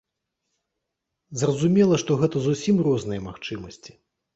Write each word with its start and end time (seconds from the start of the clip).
Зразумела, 1.43 1.95
што 2.07 2.11
гэта 2.25 2.37
зусім 2.49 2.85
розныя 2.91 3.21
магчымасці. 3.33 3.91